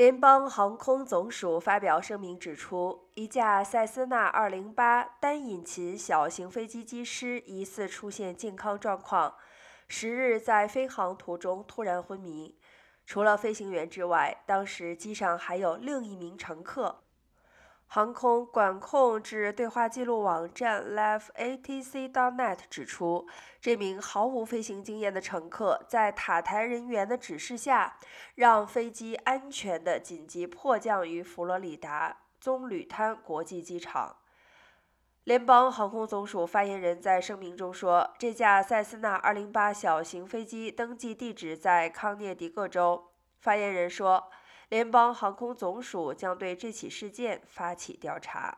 [0.00, 9.34] 联邦航空总署发表声明指出，一架塞斯纳208单引擎小型飞机机师疑似出现健康状况，
[9.88, 12.56] 十日在飞航途中突然昏迷。
[13.04, 17.02] 除了飞行员之外，当时机上还有另一名乘客。
[17.92, 23.26] 航空管控制对话记录网站 LiveATC.net 指出，
[23.60, 27.98] 这名毫无飞行经验的乘客在塔台人员的指示下，
[28.36, 34.18] 让飞机安全的紧急迫降于佛罗里达棕榈滩国际机场。
[35.24, 43.10] 联邦航空总署发言人在声明中说，这架塞斯纳208小型飞机登记地址在康涅狄格州。
[43.40, 44.30] 发言人说。
[44.70, 48.56] 联邦航空总署将对这起事件发起调查。